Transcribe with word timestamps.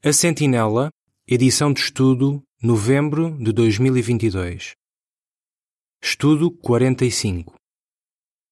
A 0.00 0.12
Sentinela, 0.12 0.90
edição 1.26 1.72
de 1.72 1.80
estudo, 1.80 2.40
novembro 2.62 3.36
de 3.36 3.52
2022. 3.52 4.74
Estudo 6.00 6.52
45. 6.52 7.56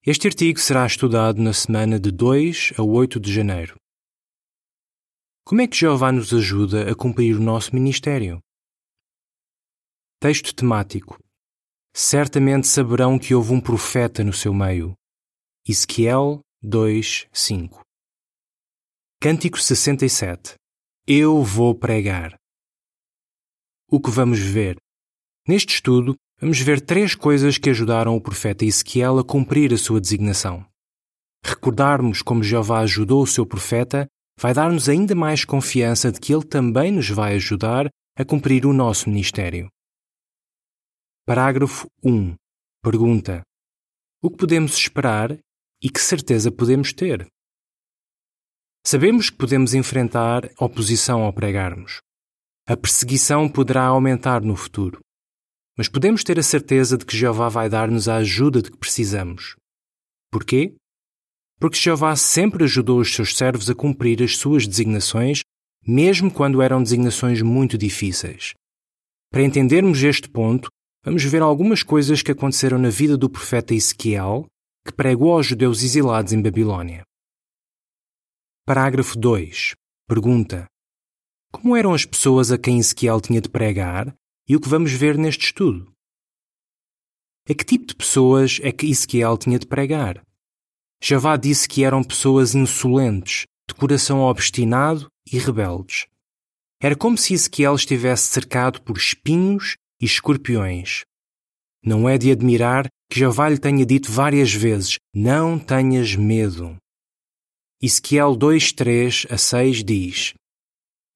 Este 0.04 0.26
artigo 0.26 0.58
será 0.58 0.84
estudado 0.84 1.40
na 1.40 1.52
semana 1.52 2.00
de 2.00 2.10
2 2.10 2.72
a 2.76 2.82
8 2.82 3.20
de 3.20 3.32
janeiro. 3.32 3.76
Como 5.44 5.60
é 5.60 5.68
que 5.68 5.76
Jeová 5.76 6.10
nos 6.10 6.34
ajuda 6.34 6.90
a 6.90 6.96
cumprir 6.96 7.36
o 7.36 7.40
nosso 7.40 7.72
ministério? 7.72 8.40
Texto 10.18 10.52
temático. 10.52 11.16
Certamente 11.94 12.66
saberão 12.66 13.20
que 13.20 13.36
houve 13.36 13.52
um 13.52 13.60
profeta 13.60 14.24
no 14.24 14.32
seu 14.32 14.52
meio. 14.52 14.94
Ezequiel 15.64 16.40
2, 16.60 17.28
5. 17.32 17.82
Cântico 19.20 19.60
67. 19.60 20.56
Eu 21.08 21.40
vou 21.44 21.72
pregar. 21.72 22.34
O 23.88 24.00
que 24.00 24.10
vamos 24.10 24.40
ver? 24.40 24.76
Neste 25.46 25.74
estudo, 25.74 26.16
vamos 26.40 26.58
ver 26.58 26.80
três 26.80 27.14
coisas 27.14 27.58
que 27.58 27.70
ajudaram 27.70 28.16
o 28.16 28.20
profeta 28.20 28.64
Ezequiel 28.64 29.20
a 29.20 29.24
cumprir 29.24 29.72
a 29.72 29.78
sua 29.78 30.00
designação. 30.00 30.66
Recordarmos 31.44 32.22
como 32.22 32.42
Jeová 32.42 32.80
ajudou 32.80 33.22
o 33.22 33.26
seu 33.26 33.46
profeta 33.46 34.08
vai 34.36 34.52
dar-nos 34.52 34.88
ainda 34.88 35.14
mais 35.14 35.44
confiança 35.44 36.10
de 36.10 36.18
que 36.18 36.34
ele 36.34 36.44
também 36.44 36.90
nos 36.90 37.08
vai 37.08 37.36
ajudar 37.36 37.88
a 38.18 38.24
cumprir 38.24 38.66
o 38.66 38.72
nosso 38.72 39.08
ministério. 39.08 39.68
Parágrafo 41.24 41.86
1. 42.02 42.34
Pergunta: 42.82 43.42
O 44.20 44.28
que 44.28 44.38
podemos 44.38 44.72
esperar 44.72 45.38
e 45.80 45.88
que 45.88 46.00
certeza 46.00 46.50
podemos 46.50 46.92
ter? 46.92 47.28
Sabemos 48.88 49.30
que 49.30 49.36
podemos 49.36 49.74
enfrentar 49.74 50.48
oposição 50.60 51.24
ao 51.24 51.32
pregarmos. 51.32 52.00
A 52.68 52.76
perseguição 52.76 53.48
poderá 53.48 53.82
aumentar 53.82 54.42
no 54.42 54.54
futuro. 54.54 55.00
Mas 55.76 55.88
podemos 55.88 56.22
ter 56.22 56.38
a 56.38 56.42
certeza 56.44 56.96
de 56.96 57.04
que 57.04 57.16
Jeová 57.16 57.48
vai 57.48 57.68
dar-nos 57.68 58.08
a 58.08 58.18
ajuda 58.18 58.62
de 58.62 58.70
que 58.70 58.76
precisamos. 58.76 59.56
Porquê? 60.30 60.76
Porque 61.58 61.76
Jeová 61.76 62.14
sempre 62.14 62.62
ajudou 62.62 63.00
os 63.00 63.12
seus 63.12 63.36
servos 63.36 63.68
a 63.68 63.74
cumprir 63.74 64.22
as 64.22 64.36
suas 64.36 64.68
designações, 64.68 65.40
mesmo 65.84 66.30
quando 66.30 66.62
eram 66.62 66.80
designações 66.80 67.42
muito 67.42 67.76
difíceis. 67.76 68.54
Para 69.32 69.42
entendermos 69.42 70.00
este 70.04 70.28
ponto, 70.28 70.68
vamos 71.04 71.24
ver 71.24 71.42
algumas 71.42 71.82
coisas 71.82 72.22
que 72.22 72.30
aconteceram 72.30 72.78
na 72.78 72.90
vida 72.90 73.16
do 73.16 73.28
profeta 73.28 73.74
Ezequiel, 73.74 74.46
que 74.86 74.92
pregou 74.92 75.32
aos 75.32 75.46
judeus 75.46 75.82
exilados 75.82 76.32
em 76.32 76.40
Babilônia. 76.40 77.02
Parágrafo 78.68 79.16
2. 79.16 79.76
Pergunta: 80.08 80.66
Como 81.52 81.76
eram 81.76 81.94
as 81.94 82.04
pessoas 82.04 82.50
a 82.50 82.58
quem 82.58 82.80
Ezequiel 82.80 83.20
tinha 83.20 83.40
de 83.40 83.48
pregar 83.48 84.12
e 84.48 84.56
o 84.56 84.60
que 84.60 84.68
vamos 84.68 84.90
ver 84.90 85.16
neste 85.16 85.44
estudo? 85.44 85.92
A 87.48 87.54
que 87.54 87.64
tipo 87.64 87.86
de 87.86 87.94
pessoas 87.94 88.58
é 88.64 88.72
que 88.72 88.90
Ezequiel 88.90 89.38
tinha 89.38 89.56
de 89.56 89.68
pregar? 89.68 90.20
Javá 91.00 91.36
disse 91.36 91.68
que 91.68 91.84
eram 91.84 92.02
pessoas 92.02 92.56
insolentes, 92.56 93.44
de 93.68 93.74
coração 93.76 94.18
obstinado 94.18 95.06
e 95.32 95.38
rebeldes. 95.38 96.08
Era 96.82 96.96
como 96.96 97.16
se 97.16 97.34
Ezequiel 97.34 97.76
estivesse 97.76 98.26
cercado 98.30 98.82
por 98.82 98.96
espinhos 98.96 99.76
e 100.02 100.06
escorpiões. 100.06 101.04
Não 101.84 102.08
é 102.08 102.18
de 102.18 102.32
admirar 102.32 102.88
que 103.08 103.20
Javá 103.20 103.48
lhe 103.48 103.58
tenha 103.58 103.86
dito 103.86 104.10
várias 104.10 104.52
vezes: 104.52 104.98
Não 105.14 105.56
tenhas 105.56 106.16
medo. 106.16 106.76
Ezequiel 107.82 108.34
2, 108.34 108.72
3 108.72 109.26
a 109.28 109.36
6 109.36 109.84
diz: 109.84 110.32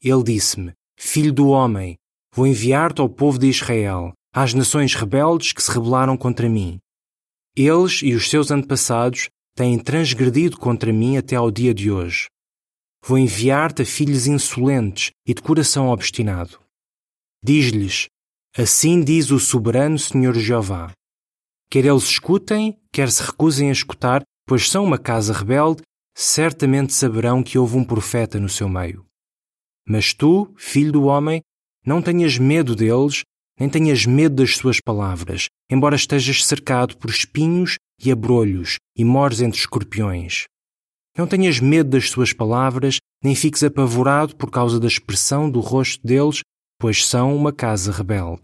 Ele 0.03 0.23
disse-me: 0.23 0.75
Filho 0.99 1.33
do 1.33 1.49
homem, 1.49 1.97
vou 2.35 2.47
enviar-te 2.47 3.01
ao 3.01 3.09
povo 3.09 3.39
de 3.39 3.47
Israel, 3.47 4.13
às 4.31 4.53
nações 4.53 4.95
rebeldes 4.95 5.55
que 5.55 5.63
se 5.63 5.71
rebelaram 5.71 6.19
contra 6.19 6.51
mim. 6.51 6.79
Eles 7.57 8.03
e 8.03 8.13
os 8.13 8.29
seus 8.29 8.51
antepassados 8.51 9.31
têm 9.57 9.79
transgredido 9.79 10.59
contra 10.59 10.93
mim 10.93 11.17
até 11.17 11.35
ao 11.35 11.51
dia 11.51 11.73
de 11.73 11.91
hoje. 11.91 12.27
Vou 13.03 13.17
enviar-te 13.17 13.81
a 13.81 13.87
filhos 13.87 14.27
insolentes 14.27 15.13
e 15.27 15.33
de 15.33 15.41
coração 15.41 15.89
obstinado. 15.89 16.61
Diz-lhes: 17.43 18.07
Assim 18.55 19.03
diz 19.03 19.31
o 19.31 19.41
soberano 19.41 19.99
Senhor 19.99 20.35
Jeová. 20.35 20.93
Quer 21.71 21.87
eles 21.87 22.05
escutem, 22.05 22.79
quer 22.93 23.11
se 23.11 23.23
recusem 23.23 23.71
a 23.71 23.73
escutar, 23.73 24.23
pois 24.47 24.69
são 24.69 24.85
uma 24.85 24.99
casa 24.99 25.33
rebelde 25.33 25.83
certamente 26.21 26.93
saberão 26.93 27.43
que 27.43 27.57
houve 27.57 27.79
um 27.79 27.85
profeta 27.85 28.39
no 28.39 28.49
seu 28.49 28.69
meio. 28.69 29.07
Mas 29.89 30.13
tu, 30.13 30.53
filho 30.55 30.93
do 30.93 31.05
homem, 31.05 31.41
não 31.85 32.03
tenhas 32.03 32.37
medo 32.37 32.77
deles, 32.77 33.23
nem 33.59 33.71
tenhas 33.71 34.05
medo 34.05 34.37
das 34.37 34.55
suas 34.55 34.81
palavras, 34.81 35.49
embora 35.71 35.97
estejas 35.97 36.45
cercado 36.45 36.99
por 36.99 37.09
espinhos 37.09 37.77
e 37.99 38.13
abrolhos 38.13 38.77
e 38.95 39.03
mores 39.03 39.41
entre 39.41 39.59
escorpiões. 39.59 40.45
Não 41.17 41.27
tenhas 41.27 41.59
medo 41.59 41.89
das 41.89 42.11
suas 42.11 42.35
palavras, 42.35 42.99
nem 43.25 43.35
fiques 43.35 43.63
apavorado 43.63 44.37
por 44.37 44.51
causa 44.51 44.79
da 44.79 44.87
expressão 44.87 45.51
do 45.51 45.61
rosto 45.61 46.07
deles, 46.07 46.43
pois 46.79 47.07
são 47.07 47.35
uma 47.35 47.51
casa 47.51 47.91
rebelde. 47.91 48.43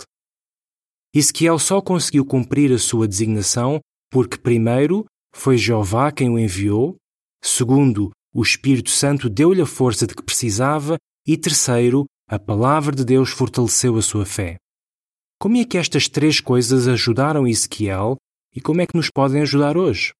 Ezequiel 1.14 1.58
só 1.58 1.82
conseguiu 1.82 2.24
cumprir 2.24 2.72
a 2.72 2.78
sua 2.78 3.06
designação 3.06 3.80
porque, 4.10 4.38
primeiro, 4.38 5.04
foi 5.34 5.58
Jeová 5.58 6.10
quem 6.10 6.30
o 6.30 6.38
enviou, 6.38 6.96
Segundo, 7.46 8.10
o 8.34 8.42
Espírito 8.42 8.90
Santo 8.90 9.30
deu-lhe 9.30 9.62
a 9.62 9.66
força 9.66 10.04
de 10.04 10.16
que 10.16 10.22
precisava. 10.22 10.98
E 11.24 11.36
terceiro, 11.36 12.04
a 12.28 12.40
palavra 12.40 12.94
de 12.94 13.04
Deus 13.04 13.30
fortaleceu 13.30 13.96
a 13.96 14.02
sua 14.02 14.26
fé. 14.26 14.56
Como 15.40 15.56
é 15.56 15.64
que 15.64 15.78
estas 15.78 16.08
três 16.08 16.40
coisas 16.40 16.88
ajudaram 16.88 17.46
Ezequiel 17.46 18.16
e 18.52 18.60
como 18.60 18.80
é 18.80 18.86
que 18.86 18.96
nos 18.96 19.10
podem 19.10 19.42
ajudar 19.42 19.76
hoje? 19.76 20.12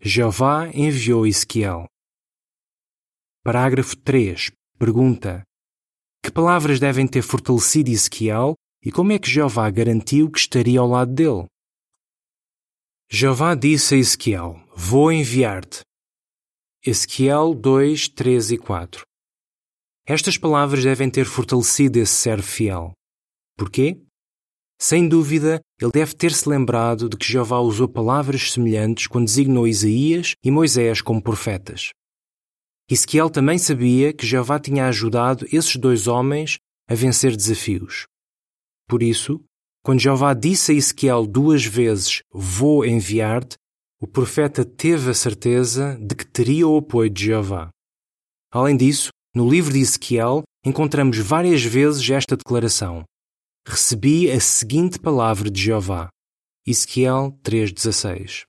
Jeová 0.00 0.68
enviou 0.68 1.26
Ezequiel. 1.26 1.86
Parágrafo 3.42 3.96
3. 3.96 4.52
Pergunta: 4.78 5.42
Que 6.22 6.30
palavras 6.30 6.78
devem 6.78 7.08
ter 7.08 7.22
fortalecido 7.22 7.90
Ezequiel 7.90 8.54
e 8.84 8.92
como 8.92 9.10
é 9.10 9.18
que 9.18 9.28
Jeová 9.28 9.68
garantiu 9.68 10.30
que 10.30 10.38
estaria 10.38 10.78
ao 10.78 10.86
lado 10.86 11.12
dele? 11.12 11.46
Jeová 13.10 13.54
disse 13.54 13.94
a 13.94 13.98
Ezequiel: 13.98 14.60
Vou 14.74 15.12
enviar-te. 15.12 15.80
Ezequiel 16.84 17.54
2, 17.54 18.08
3 18.08 18.52
e 18.52 18.58
4 18.58 19.02
Estas 20.06 20.36
palavras 20.36 20.82
devem 20.82 21.10
ter 21.10 21.24
fortalecido 21.24 21.98
esse 21.98 22.12
servo 22.12 22.46
fiel. 22.46 22.92
Porquê? 23.56 24.00
Sem 24.80 25.08
dúvida, 25.08 25.60
ele 25.80 25.92
deve 25.92 26.14
ter-se 26.14 26.48
lembrado 26.48 27.08
de 27.08 27.16
que 27.16 27.24
Jeová 27.24 27.60
usou 27.60 27.88
palavras 27.88 28.52
semelhantes 28.52 29.06
quando 29.06 29.26
designou 29.26 29.68
Isaías 29.68 30.34
e 30.44 30.50
Moisés 30.50 31.00
como 31.00 31.22
profetas. 31.22 31.90
Ezequiel 32.90 33.30
também 33.30 33.58
sabia 33.58 34.12
que 34.12 34.26
Jeová 34.26 34.58
tinha 34.58 34.88
ajudado 34.88 35.46
esses 35.52 35.76
dois 35.76 36.06
homens 36.06 36.58
a 36.88 36.94
vencer 36.94 37.34
desafios. 37.36 38.06
Por 38.86 39.02
isso, 39.02 39.42
quando 39.84 40.00
Jeová 40.00 40.32
disse 40.32 40.72
a 40.72 40.74
Ezequiel 40.74 41.26
duas 41.26 41.64
vezes: 41.64 42.22
Vou 42.32 42.84
enviar-te, 42.86 43.56
o 44.00 44.06
profeta 44.06 44.64
teve 44.64 45.10
a 45.10 45.14
certeza 45.14 45.96
de 46.00 46.14
que 46.14 46.26
teria 46.26 46.66
o 46.66 46.78
apoio 46.78 47.10
de 47.10 47.26
Jeová. 47.26 47.68
Além 48.50 48.76
disso, 48.76 49.10
no 49.34 49.48
livro 49.48 49.72
de 49.72 49.80
Ezequiel 49.80 50.42
encontramos 50.64 51.18
várias 51.18 51.62
vezes 51.62 52.08
esta 52.08 52.34
declaração: 52.34 53.04
Recebi 53.68 54.30
a 54.30 54.40
seguinte 54.40 54.98
palavra 54.98 55.50
de 55.50 55.60
Jeová. 55.60 56.08
Ezequiel 56.66 57.38
3,16. 57.42 58.44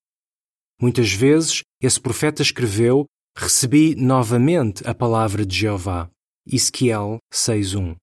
Muitas 0.82 1.12
vezes 1.12 1.64
esse 1.82 2.00
profeta 2.00 2.42
escreveu: 2.42 3.06
Recebi 3.38 3.94
novamente 3.96 4.88
a 4.88 4.96
palavra 4.96 5.46
de 5.46 5.54
Jeová. 5.54 6.10
Ezequiel 6.48 7.18
6,1. 7.34 7.98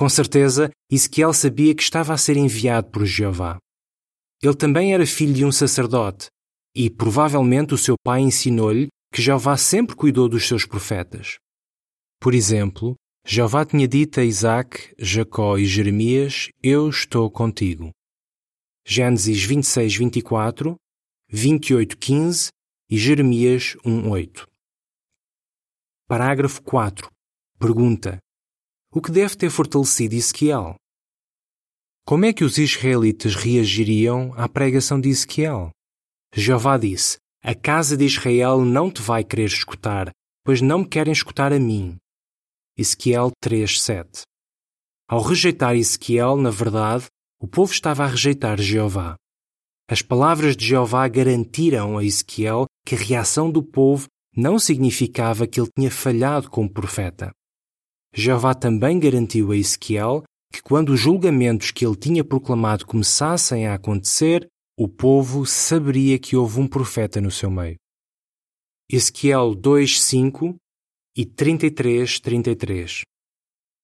Com 0.00 0.08
certeza, 0.08 0.70
Ezequiel 0.90 1.30
sabia 1.34 1.74
que 1.74 1.82
estava 1.82 2.14
a 2.14 2.16
ser 2.16 2.34
enviado 2.34 2.88
por 2.88 3.04
Jeová. 3.04 3.58
Ele 4.42 4.56
também 4.56 4.94
era 4.94 5.06
filho 5.06 5.34
de 5.34 5.44
um 5.44 5.52
sacerdote, 5.52 6.28
e 6.74 6.88
provavelmente 6.88 7.74
o 7.74 7.76
seu 7.76 7.96
pai 8.02 8.20
ensinou-lhe 8.20 8.88
que 9.12 9.20
Jeová 9.20 9.58
sempre 9.58 9.94
cuidou 9.94 10.26
dos 10.26 10.48
seus 10.48 10.64
profetas. 10.64 11.36
Por 12.18 12.32
exemplo, 12.32 12.94
Jeová 13.26 13.66
tinha 13.66 13.86
dito 13.86 14.20
a 14.20 14.24
Isaac, 14.24 14.90
Jacó 14.98 15.58
e 15.58 15.66
Jeremias: 15.66 16.48
Eu 16.62 16.88
estou 16.88 17.30
contigo. 17.30 17.90
Gênesis 18.86 19.44
26, 19.44 19.96
24, 19.96 20.76
28, 21.28 21.98
15 21.98 22.48
e 22.90 22.96
Jeremias 22.96 23.76
1, 23.84 24.08
8. 24.08 24.46
Parágrafo 26.08 26.62
4. 26.62 27.06
Pergunta: 27.58 28.18
o 28.92 29.00
que 29.00 29.12
deve 29.12 29.36
ter 29.36 29.50
fortalecido 29.50 30.14
Ezequiel. 30.14 30.74
Como 32.04 32.24
é 32.24 32.32
que 32.32 32.42
os 32.42 32.58
israelitas 32.58 33.36
reagiriam 33.36 34.34
à 34.36 34.48
pregação 34.48 35.00
de 35.00 35.08
Ezequiel? 35.08 35.70
Jeová 36.34 36.76
disse: 36.76 37.18
A 37.42 37.54
casa 37.54 37.96
de 37.96 38.04
Israel 38.04 38.64
não 38.64 38.90
te 38.90 39.00
vai 39.00 39.22
querer 39.22 39.46
escutar, 39.46 40.10
pois 40.44 40.60
não 40.60 40.80
me 40.80 40.88
querem 40.88 41.12
escutar 41.12 41.52
a 41.52 41.60
mim. 41.60 41.96
Ezequiel 42.76 43.30
3:7. 43.40 44.22
Ao 45.08 45.22
rejeitar 45.22 45.76
Ezequiel, 45.76 46.36
na 46.36 46.50
verdade, 46.50 47.06
o 47.40 47.46
povo 47.46 47.72
estava 47.72 48.04
a 48.04 48.06
rejeitar 48.08 48.60
Jeová. 48.60 49.14
As 49.88 50.02
palavras 50.02 50.56
de 50.56 50.66
Jeová 50.66 51.06
garantiram 51.06 51.96
a 51.96 52.04
Ezequiel 52.04 52.66
que 52.84 52.96
a 52.96 52.98
reação 52.98 53.50
do 53.50 53.62
povo 53.62 54.06
não 54.36 54.58
significava 54.58 55.46
que 55.46 55.60
ele 55.60 55.70
tinha 55.76 55.90
falhado 55.90 56.50
como 56.50 56.72
profeta. 56.72 57.32
Jeová 58.12 58.54
também 58.54 58.98
garantiu 58.98 59.52
a 59.52 59.56
Ezequiel 59.56 60.24
que 60.52 60.62
quando 60.62 60.90
os 60.90 61.00
julgamentos 61.00 61.70
que 61.70 61.86
ele 61.86 61.96
tinha 61.96 62.24
proclamado 62.24 62.84
começassem 62.84 63.66
a 63.66 63.74
acontecer, 63.74 64.48
o 64.76 64.88
povo 64.88 65.46
saberia 65.46 66.18
que 66.18 66.34
houve 66.36 66.58
um 66.58 66.66
profeta 66.66 67.20
no 67.20 67.30
seu 67.30 67.50
meio. 67.50 67.76
Ezequiel 68.90 69.54
2:5 69.54 70.56
e 71.16 71.24
33:33. 71.24 73.02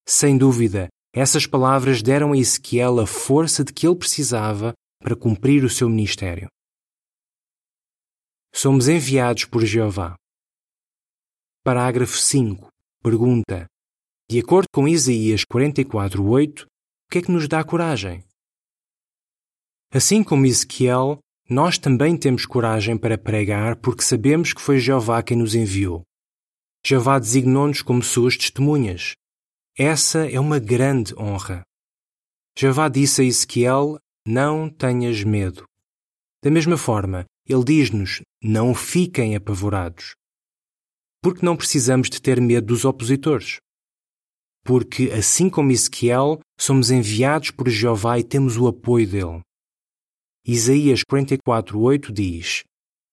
Sem 0.09 0.37
dúvida, 0.37 0.89
essas 1.15 1.47
palavras 1.47 2.03
deram 2.03 2.33
a 2.33 2.37
Ezequiel 2.37 2.99
a 2.99 3.07
força 3.07 3.63
de 3.63 3.73
que 3.73 3.87
ele 3.87 3.97
precisava 3.97 4.73
para 5.01 5.15
cumprir 5.15 5.65
o 5.65 5.71
seu 5.71 5.89
ministério. 5.89 6.49
Somos 8.53 8.89
enviados 8.89 9.45
por 9.45 9.65
Jeová. 9.65 10.17
Parágrafo 11.63 12.17
5. 12.17 12.69
Pergunta: 13.03 13.67
De 14.29 14.41
acordo 14.41 14.67
com 14.75 14.89
Isaías 14.89 15.45
44:8, 15.45 16.65
o 16.65 16.69
que 17.09 17.19
é 17.19 17.23
que 17.23 17.31
nos 17.31 17.47
dá 17.47 17.63
coragem? 17.63 18.25
Assim 19.93 20.25
como 20.25 20.47
Ezequiel, 20.47 21.21
nós 21.49 21.79
também 21.79 22.17
temos 22.17 22.45
coragem 22.45 22.99
para 22.99 23.17
pregar 23.17 23.77
porque 23.77 24.03
sabemos 24.03 24.53
que 24.53 24.61
foi 24.61 24.81
Jeová 24.81 25.23
quem 25.23 25.37
nos 25.37 25.55
enviou. 25.55 26.03
Jeová 26.85 27.21
designou-nos 27.21 27.83
como 27.83 28.03
suas 28.03 28.37
testemunhas. 28.37 29.15
Essa 29.79 30.29
é 30.29 30.41
uma 30.41 30.59
grande 30.59 31.15
honra. 31.17 31.63
Jeová 32.59 32.89
disse 32.89 33.23
a 33.23 33.25
Ezequiel: 33.25 33.97
Não 34.27 34.69
tenhas 34.69 35.23
medo. 35.23 35.65
Da 36.43 36.51
mesma 36.51 36.77
forma, 36.77 37.25
ele 37.49 37.63
diz-nos: 37.63 38.23
Não 38.43 38.75
fiquem 38.75 39.37
apavorados. 39.37 40.17
Porque 41.23 41.47
não 41.47 41.57
precisamos 41.57 42.11
de 42.11 42.21
ter 42.21 42.41
medo 42.41 42.67
dos 42.67 42.85
opositores. 42.85 43.61
Porque, 44.67 45.13
assim 45.13 45.49
como 45.49 45.71
Ezequiel, 45.71 46.41
somos 46.59 46.91
enviados 46.91 47.53
por 47.53 47.69
Jeová 47.69 48.19
e 48.19 48.25
temos 48.25 48.57
o 48.57 48.67
apoio 48.67 49.09
dele. 49.09 49.41
Isaías 50.45 51.03
44:8 51.05 52.13
diz: 52.13 52.65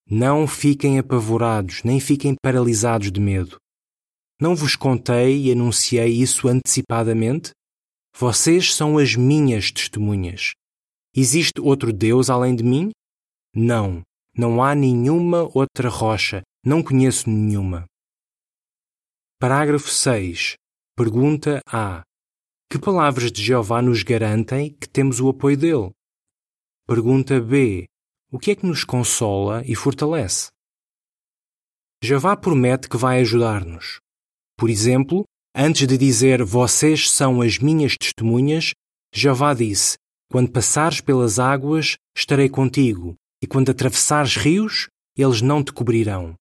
Não 0.09 0.47
fiquem 0.47 0.97
apavorados, 0.97 1.83
nem 1.83 1.99
fiquem 1.99 2.33
paralisados 2.41 3.11
de 3.11 3.19
medo. 3.21 3.57
Não 4.41 4.55
vos 4.55 4.75
contei 4.75 5.43
e 5.43 5.51
anunciei 5.51 6.11
isso 6.11 6.47
antecipadamente? 6.47 7.51
Vocês 8.17 8.73
são 8.73 8.97
as 8.97 9.15
minhas 9.15 9.71
testemunhas. 9.71 10.53
Existe 11.15 11.61
outro 11.61 11.93
Deus 11.93 12.31
além 12.31 12.55
de 12.55 12.63
mim? 12.63 12.89
Não, 13.55 14.01
não 14.35 14.63
há 14.63 14.73
nenhuma 14.73 15.47
outra 15.53 15.87
rocha, 15.87 16.41
não 16.65 16.81
conheço 16.81 17.29
nenhuma. 17.29 17.85
Parágrafo 19.39 19.89
6. 19.89 20.55
Pergunta 20.95 21.59
A. 21.65 22.03
Que 22.69 22.77
palavras 22.77 23.31
de 23.31 23.41
Jeová 23.41 23.81
nos 23.81 24.03
garantem 24.03 24.69
que 24.79 24.87
temos 24.87 25.19
o 25.19 25.27
apoio 25.27 25.57
dele? 25.57 25.89
Pergunta 26.85 27.41
B. 27.41 27.85
O 28.31 28.37
que 28.37 28.51
é 28.51 28.55
que 28.55 28.67
nos 28.67 28.83
consola 28.83 29.63
e 29.65 29.75
fortalece? 29.75 30.51
Jeová 32.03 32.37
promete 32.37 32.87
que 32.87 32.95
vai 32.95 33.21
ajudar-nos. 33.21 33.97
Por 34.55 34.69
exemplo, 34.69 35.23
antes 35.55 35.87
de 35.87 35.97
dizer 35.97 36.43
vocês 36.43 37.09
são 37.09 37.41
as 37.41 37.57
minhas 37.57 37.95
testemunhas, 37.99 38.73
Jeová 39.11 39.55
disse: 39.55 39.97
Quando 40.31 40.51
passares 40.51 41.01
pelas 41.01 41.39
águas, 41.39 41.95
estarei 42.15 42.49
contigo, 42.49 43.15
e 43.41 43.47
quando 43.47 43.71
atravessares 43.71 44.35
rios, 44.35 44.89
eles 45.17 45.41
não 45.41 45.63
te 45.63 45.73
cobrirão. 45.73 46.35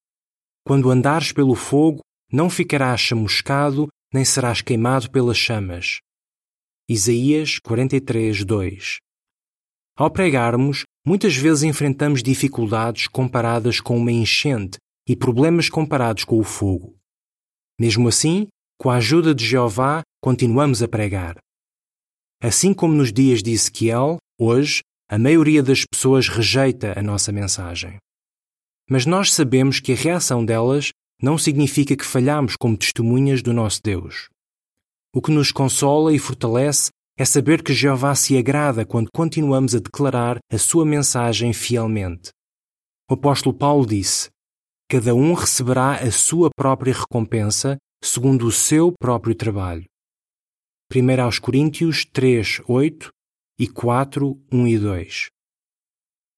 Quando 0.62 0.90
andares 0.90 1.32
pelo 1.32 1.54
fogo, 1.54 2.00
não 2.30 2.50
ficarás 2.50 3.00
chamuscado, 3.00 3.88
nem 4.12 4.24
serás 4.24 4.60
queimado 4.60 5.10
pelas 5.10 5.36
chamas. 5.36 6.00
Isaías 6.88 7.58
43, 7.58 8.44
2 8.44 8.98
ao 9.94 10.10
pregarmos, 10.10 10.84
muitas 11.06 11.36
vezes 11.36 11.62
enfrentamos 11.62 12.22
dificuldades 12.22 13.06
comparadas 13.06 13.78
com 13.78 13.96
uma 13.96 14.10
enchente 14.10 14.78
e 15.06 15.14
problemas 15.14 15.68
comparados 15.68 16.24
com 16.24 16.38
o 16.38 16.42
fogo. 16.42 16.96
Mesmo 17.78 18.08
assim, 18.08 18.48
com 18.78 18.90
a 18.90 18.96
ajuda 18.96 19.34
de 19.34 19.44
Jeová, 19.44 20.02
continuamos 20.20 20.82
a 20.82 20.88
pregar. 20.88 21.36
Assim 22.42 22.72
como 22.72 22.94
nos 22.94 23.12
dias 23.12 23.42
de 23.42 23.52
Ezequiel, 23.52 24.16
hoje, 24.40 24.80
a 25.08 25.18
maioria 25.18 25.62
das 25.62 25.84
pessoas 25.84 26.26
rejeita 26.28 26.98
a 26.98 27.02
nossa 27.02 27.30
mensagem. 27.30 27.98
Mas 28.88 29.04
nós 29.04 29.32
sabemos 29.32 29.78
que 29.78 29.92
a 29.92 29.96
reação 29.96 30.44
delas 30.44 30.90
não 31.22 31.38
significa 31.38 31.96
que 31.96 32.04
falhamos 32.04 32.56
como 32.56 32.76
testemunhas 32.76 33.40
do 33.40 33.52
nosso 33.52 33.80
Deus. 33.80 34.28
O 35.14 35.22
que 35.22 35.30
nos 35.30 35.52
consola 35.52 36.12
e 36.12 36.18
fortalece 36.18 36.90
é 37.16 37.24
saber 37.24 37.62
que 37.62 37.72
Jeová 37.72 38.14
se 38.14 38.36
agrada 38.36 38.84
quando 38.84 39.10
continuamos 39.14 39.74
a 39.74 39.78
declarar 39.78 40.38
a 40.50 40.58
sua 40.58 40.84
mensagem 40.84 41.52
fielmente. 41.52 42.30
O 43.08 43.14
apóstolo 43.14 43.56
Paulo 43.56 43.86
disse: 43.86 44.30
Cada 44.90 45.14
um 45.14 45.32
receberá 45.34 45.96
a 45.96 46.10
sua 46.10 46.50
própria 46.50 46.92
recompensa 46.92 47.76
segundo 48.02 48.46
o 48.46 48.52
seu 48.52 48.92
próprio 48.98 49.34
trabalho. 49.34 49.84
1 50.94 51.22
aos 51.22 51.38
Coríntios 51.38 52.04
3, 52.04 52.62
8 52.66 53.10
e 53.60 53.68
4, 53.68 54.38
1 54.50 54.66
e 54.66 54.78
2. 54.78 55.26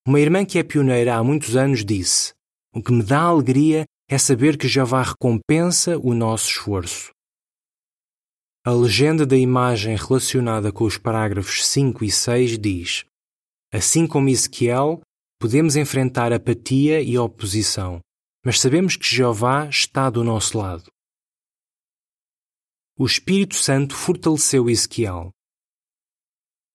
Uma 0.06 0.20
irmã 0.20 0.44
que 0.44 0.58
é 0.58 0.62
pioneira 0.62 1.16
há 1.16 1.24
muitos 1.24 1.56
anos 1.56 1.84
disse: 1.84 2.34
O 2.74 2.82
que 2.82 2.92
me 2.92 3.02
dá 3.02 3.22
alegria 3.22 3.84
é 4.08 4.18
saber 4.18 4.58
que 4.58 4.68
Jeová 4.68 5.02
recompensa 5.02 5.98
o 5.98 6.14
nosso 6.14 6.50
esforço. 6.50 7.12
A 8.66 8.70
legenda 8.70 9.26
da 9.26 9.36
imagem 9.36 9.96
relacionada 9.96 10.72
com 10.72 10.84
os 10.84 10.96
parágrafos 10.96 11.66
5 11.66 12.04
e 12.04 12.10
6 12.10 12.58
diz: 12.58 13.04
Assim 13.72 14.06
como 14.06 14.28
Ezequiel, 14.28 15.00
podemos 15.38 15.76
enfrentar 15.76 16.32
apatia 16.32 17.02
e 17.02 17.18
oposição, 17.18 18.00
mas 18.44 18.60
sabemos 18.60 18.96
que 18.96 19.06
Jeová 19.06 19.68
está 19.68 20.08
do 20.08 20.24
nosso 20.24 20.56
lado. 20.56 20.90
O 22.98 23.04
Espírito 23.04 23.56
Santo 23.56 23.94
fortaleceu 23.94 24.70
Ezequiel. 24.70 25.30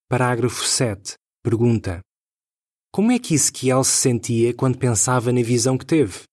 Parágrafo 0.09 0.65
7. 0.65 1.13
Pergunta: 1.41 2.01
Como 2.91 3.11
é 3.11 3.17
que 3.17 3.33
Ezequiel 3.33 3.83
se 3.83 3.97
sentia 3.97 4.53
quando 4.53 4.77
pensava 4.77 5.31
na 5.31 5.41
visão 5.41 5.77
que 5.77 5.85
teve? 5.85 6.23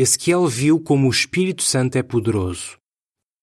Ezequiel 0.00 0.46
viu 0.46 0.80
como 0.80 1.06
o 1.06 1.10
Espírito 1.10 1.62
Santo 1.62 1.96
é 1.96 2.02
poderoso 2.02 2.80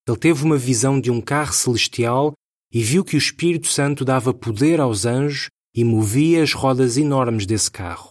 ele 0.08 0.18
teve 0.18 0.44
uma 0.44 0.58
visão 0.58 1.00
de 1.00 1.12
um 1.12 1.20
carro 1.20 1.54
celestial 1.54 2.34
e 2.72 2.82
viu 2.82 3.04
que 3.04 3.16
o 3.16 3.18
Espírito 3.18 3.68
Santo 3.68 4.06
dava 4.06 4.34
poder 4.34 4.80
aos 4.80 5.06
anjos 5.06 5.50
e 5.76 5.84
movia 5.84 6.42
as 6.42 6.54
rodas 6.54 6.98
enormes 6.98 7.46
desse 7.46 7.70
carro. 7.70 8.10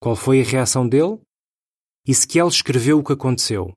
Qual 0.00 0.16
foi 0.16 0.40
a 0.40 0.44
reação 0.44 0.88
dele? 0.88 1.20
Ezequiel 2.06 2.48
escreveu 2.48 2.98
o 2.98 3.04
que 3.04 3.12
aconteceu. 3.12 3.72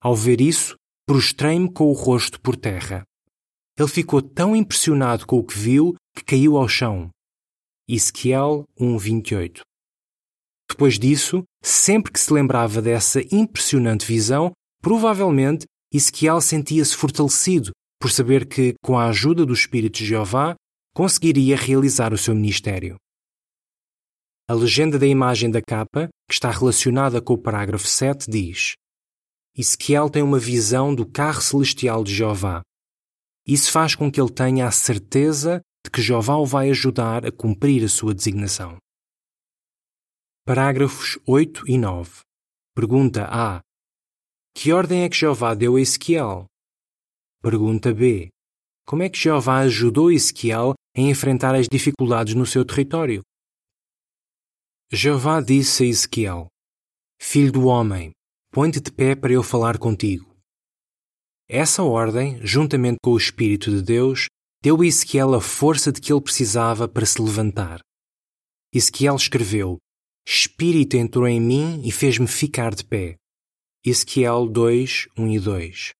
Ao 0.00 0.16
ver 0.16 0.40
isso, 0.40 0.74
prostrei-me 1.06 1.70
com 1.72 1.84
o 1.84 1.92
rosto 1.92 2.40
por 2.40 2.56
terra. 2.56 3.04
Ele 3.78 3.88
ficou 3.88 4.20
tão 4.20 4.56
impressionado 4.56 5.26
com 5.26 5.38
o 5.38 5.44
que 5.44 5.56
viu 5.56 5.94
que 6.14 6.24
caiu 6.24 6.56
ao 6.56 6.68
chão. 6.68 7.10
Ezequiel 7.88 8.64
1:28. 8.78 9.60
Depois 10.68 10.98
disso, 10.98 11.44
sempre 11.62 12.12
que 12.12 12.20
se 12.20 12.32
lembrava 12.32 12.80
dessa 12.82 13.20
impressionante 13.34 14.06
visão, 14.06 14.52
provavelmente 14.82 15.66
Ezequiel 15.92 16.40
sentia-se 16.40 16.96
fortalecido 16.96 17.70
por 18.00 18.10
saber 18.10 18.46
que, 18.46 18.74
com 18.82 18.98
a 18.98 19.06
ajuda 19.06 19.46
do 19.46 19.52
Espírito 19.52 19.98
de 19.98 20.06
Jeová, 20.06 20.54
conseguiria 20.94 21.56
realizar 21.56 22.12
o 22.12 22.18
seu 22.18 22.34
ministério. 22.34 22.96
A 24.48 24.54
legenda 24.54 24.98
da 24.98 25.06
imagem 25.06 25.50
da 25.50 25.62
capa, 25.62 26.08
que 26.28 26.34
está 26.34 26.50
relacionada 26.50 27.20
com 27.22 27.34
o 27.34 27.38
parágrafo 27.38 27.86
7, 27.86 28.30
diz: 28.30 28.74
Ezequiel 29.56 30.10
tem 30.10 30.22
uma 30.22 30.38
visão 30.38 30.94
do 30.94 31.06
carro 31.06 31.40
celestial 31.40 32.04
de 32.04 32.14
Jeová. 32.14 32.60
Isso 33.46 33.70
faz 33.70 33.94
com 33.94 34.10
que 34.10 34.20
ele 34.20 34.32
tenha 34.32 34.66
a 34.66 34.70
certeza 34.70 35.60
de 35.84 35.90
que 35.90 36.02
Jeová 36.02 36.36
o 36.36 36.44
vai 36.44 36.70
ajudar 36.70 37.24
a 37.24 37.32
cumprir 37.32 37.84
a 37.84 37.88
sua 37.88 38.14
designação. 38.14 38.76
Parágrafos 40.46 41.18
8 41.26 41.70
e 41.70 41.78
9. 41.78 42.20
Pergunta 42.76 43.26
A. 43.30 43.62
Que 44.54 44.74
ordem 44.74 45.02
é 45.02 45.08
que 45.08 45.16
Jeová 45.16 45.54
deu 45.54 45.76
a 45.76 45.80
Ezequiel? 45.80 46.44
Pergunta 47.40 47.94
B. 47.94 48.28
Como 48.86 49.02
é 49.02 49.08
que 49.08 49.16
Jeová 49.16 49.60
ajudou 49.60 50.12
Ezequiel 50.12 50.74
a 50.94 51.00
enfrentar 51.00 51.54
as 51.54 51.66
dificuldades 51.66 52.34
no 52.34 52.44
seu 52.44 52.62
território? 52.62 53.22
Jeová 54.92 55.40
disse 55.40 55.84
a 55.84 55.86
Ezequiel: 55.86 56.48
Filho 57.18 57.50
do 57.50 57.64
homem, 57.64 58.12
põe-te 58.52 58.80
de 58.80 58.92
pé 58.92 59.16
para 59.16 59.32
eu 59.32 59.42
falar 59.42 59.78
contigo. 59.78 60.36
Essa 61.48 61.82
ordem, 61.82 62.38
juntamente 62.46 62.98
com 63.02 63.12
o 63.12 63.16
Espírito 63.16 63.70
de 63.70 63.80
Deus, 63.80 64.26
deu 64.62 64.78
a 64.78 64.86
Ezequiel 64.86 65.32
a 65.32 65.40
força 65.40 65.90
de 65.90 66.02
que 66.02 66.12
ele 66.12 66.20
precisava 66.20 66.86
para 66.86 67.06
se 67.06 67.18
levantar. 67.22 67.80
Ezequiel 68.74 69.16
escreveu: 69.16 69.78
Espírito 70.26 70.96
entrou 70.96 71.28
em 71.28 71.38
mim 71.38 71.82
e 71.84 71.92
fez-me 71.92 72.26
ficar 72.26 72.74
de 72.74 72.82
pé. 72.82 73.16
Ezequiel 73.84 74.48
2, 74.48 75.08
1 75.18 75.32
e 75.32 75.38
2. 75.38 75.92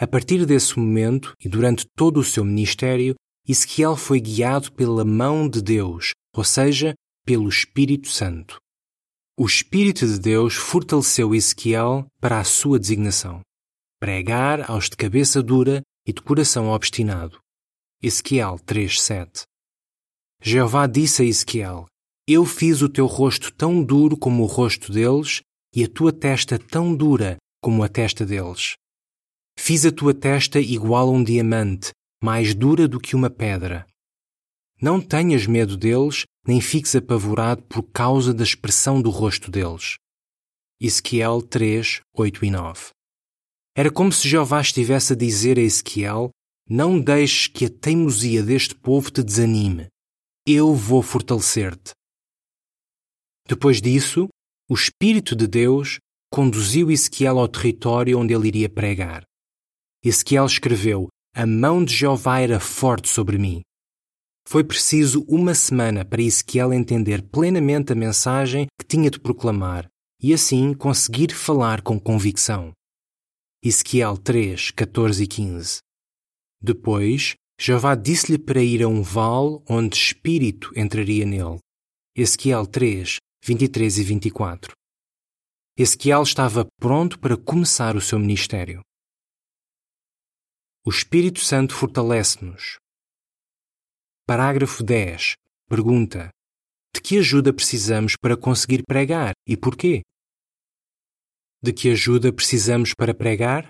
A 0.00 0.06
partir 0.06 0.46
desse 0.46 0.78
momento 0.78 1.34
e 1.38 1.48
durante 1.48 1.86
todo 1.94 2.20
o 2.20 2.24
seu 2.24 2.42
ministério, 2.42 3.14
Ezequiel 3.46 3.96
foi 3.96 4.18
guiado 4.18 4.72
pela 4.72 5.04
mão 5.04 5.46
de 5.46 5.60
Deus, 5.60 6.12
ou 6.34 6.42
seja, 6.42 6.94
pelo 7.26 7.48
Espírito 7.48 8.08
Santo. 8.08 8.58
O 9.36 9.44
Espírito 9.44 10.06
de 10.06 10.18
Deus 10.18 10.54
fortaleceu 10.54 11.34
Ezequiel 11.34 12.06
para 12.20 12.40
a 12.40 12.44
sua 12.44 12.78
designação: 12.78 13.42
pregar 14.00 14.70
aos 14.70 14.88
de 14.88 14.96
cabeça 14.96 15.42
dura 15.42 15.82
e 16.06 16.14
de 16.14 16.22
coração 16.22 16.68
obstinado. 16.68 17.38
Ezequiel 18.02 18.58
3:7. 18.64 19.42
Jeová 20.42 20.86
disse 20.86 21.22
a 21.22 21.24
Ezequiel: 21.26 21.86
Eu 22.30 22.44
fiz 22.44 22.82
o 22.82 22.90
teu 22.90 23.06
rosto 23.06 23.50
tão 23.50 23.82
duro 23.82 24.14
como 24.14 24.42
o 24.42 24.46
rosto 24.46 24.92
deles 24.92 25.40
e 25.74 25.82
a 25.82 25.88
tua 25.88 26.12
testa 26.12 26.58
tão 26.58 26.94
dura 26.94 27.38
como 27.62 27.82
a 27.82 27.88
testa 27.88 28.26
deles. 28.26 28.74
Fiz 29.58 29.86
a 29.86 29.90
tua 29.90 30.12
testa 30.12 30.60
igual 30.60 31.08
a 31.08 31.10
um 31.10 31.24
diamante, 31.24 31.90
mais 32.22 32.54
dura 32.54 32.86
do 32.86 33.00
que 33.00 33.16
uma 33.16 33.30
pedra. 33.30 33.86
Não 34.78 35.00
tenhas 35.00 35.46
medo 35.46 35.74
deles, 35.74 36.24
nem 36.46 36.60
fiques 36.60 36.94
apavorado 36.94 37.62
por 37.62 37.82
causa 37.84 38.34
da 38.34 38.44
expressão 38.44 39.00
do 39.00 39.08
rosto 39.08 39.50
deles. 39.50 39.96
Ezequiel 40.78 41.40
3, 41.40 42.02
8 42.14 42.44
e 42.44 42.50
9. 42.50 42.90
Era 43.74 43.90
como 43.90 44.12
se 44.12 44.28
Jeová 44.28 44.60
estivesse 44.60 45.14
a 45.14 45.16
dizer 45.16 45.58
a 45.58 45.62
Ezequiel: 45.62 46.28
Não 46.68 47.00
deixes 47.00 47.46
que 47.46 47.64
a 47.64 47.70
teimosia 47.70 48.42
deste 48.42 48.74
povo 48.74 49.10
te 49.10 49.22
desanime. 49.22 49.86
Eu 50.46 50.74
vou 50.74 51.00
fortalecer-te. 51.00 51.96
Depois 53.48 53.80
disso, 53.80 54.28
o 54.68 54.74
Espírito 54.74 55.34
de 55.34 55.46
Deus 55.46 55.98
conduziu 56.30 56.90
Ezequiel 56.90 57.38
ao 57.38 57.48
território 57.48 58.18
onde 58.18 58.34
ele 58.34 58.48
iria 58.48 58.68
pregar. 58.68 59.24
Ezequiel 60.04 60.44
escreveu: 60.44 61.08
A 61.34 61.46
mão 61.46 61.82
de 61.82 61.94
Jeová 61.94 62.40
era 62.40 62.60
forte 62.60 63.08
sobre 63.08 63.38
mim. 63.38 63.62
Foi 64.46 64.62
preciso 64.62 65.24
uma 65.26 65.54
semana 65.54 66.04
para 66.04 66.22
Ezequiel 66.22 66.74
entender 66.74 67.22
plenamente 67.22 67.90
a 67.90 67.96
mensagem 67.96 68.66
que 68.78 68.86
tinha 68.86 69.10
de 69.10 69.18
proclamar 69.18 69.88
e 70.22 70.34
assim 70.34 70.74
conseguir 70.74 71.32
falar 71.32 71.80
com 71.80 71.98
convicção. 71.98 72.72
Ezequiel 73.64 74.18
3, 74.18 74.72
14 74.72 75.24
e 75.24 75.26
15. 75.26 75.78
Depois, 76.60 77.34
Jeová 77.58 77.94
disse-lhe 77.94 78.38
para 78.38 78.62
ir 78.62 78.82
a 78.82 78.88
um 78.88 79.02
vale 79.02 79.58
onde 79.68 79.96
espírito 79.96 80.70
entraria 80.76 81.24
nele. 81.24 81.58
Ezequiel 82.16 82.66
3, 82.66 83.18
23 83.44 83.98
e 83.98 84.02
24. 84.02 84.72
Ezequiel 85.76 86.22
estava 86.22 86.66
pronto 86.78 87.18
para 87.18 87.36
começar 87.36 87.96
o 87.96 88.00
seu 88.00 88.18
ministério. 88.18 88.82
O 90.84 90.90
Espírito 90.90 91.40
Santo 91.40 91.74
fortalece-nos. 91.74 92.78
Parágrafo 94.26 94.82
10. 94.82 95.34
Pergunta: 95.68 96.30
De 96.94 97.00
que 97.00 97.18
ajuda 97.18 97.52
precisamos 97.52 98.14
para 98.16 98.36
conseguir 98.36 98.82
pregar 98.86 99.32
e 99.46 99.56
porquê? 99.56 100.02
De 101.62 101.72
que 101.72 101.90
ajuda 101.90 102.32
precisamos 102.32 102.92
para 102.94 103.14
pregar? 103.14 103.68